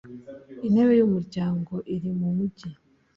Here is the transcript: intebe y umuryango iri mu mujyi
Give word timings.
intebe 0.65 0.93
y 0.99 1.03
umuryango 1.07 1.73
iri 1.95 2.09
mu 2.19 2.29
mujyi 2.35 2.69